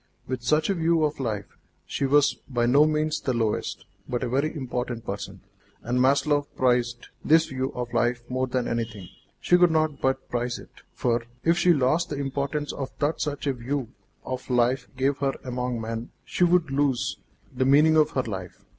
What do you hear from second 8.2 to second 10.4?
more than anything; she could not but